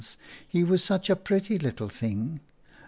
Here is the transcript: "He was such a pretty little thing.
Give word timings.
"He 0.47 0.63
was 0.63 0.83
such 0.83 1.11
a 1.11 1.15
pretty 1.15 1.59
little 1.59 1.87
thing. 1.87 2.39